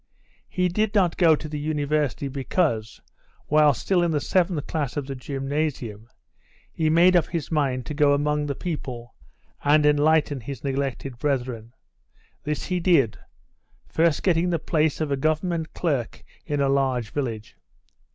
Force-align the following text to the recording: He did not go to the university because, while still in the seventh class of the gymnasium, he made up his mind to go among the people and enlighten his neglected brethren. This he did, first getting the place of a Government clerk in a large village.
He 0.49 0.67
did 0.67 0.95
not 0.95 1.15
go 1.15 1.35
to 1.35 1.47
the 1.47 1.59
university 1.59 2.27
because, 2.27 2.99
while 3.45 3.71
still 3.71 4.01
in 4.01 4.09
the 4.09 4.19
seventh 4.19 4.65
class 4.65 4.97
of 4.97 5.05
the 5.05 5.13
gymnasium, 5.13 6.09
he 6.71 6.89
made 6.89 7.15
up 7.15 7.27
his 7.27 7.51
mind 7.51 7.85
to 7.85 7.93
go 7.93 8.15
among 8.15 8.47
the 8.47 8.55
people 8.55 9.13
and 9.63 9.85
enlighten 9.85 10.41
his 10.41 10.63
neglected 10.63 11.19
brethren. 11.19 11.73
This 12.43 12.63
he 12.65 12.79
did, 12.79 13.19
first 13.89 14.23
getting 14.23 14.49
the 14.49 14.57
place 14.57 15.01
of 15.01 15.11
a 15.11 15.15
Government 15.15 15.71
clerk 15.75 16.23
in 16.47 16.61
a 16.61 16.67
large 16.67 17.11
village. 17.11 17.55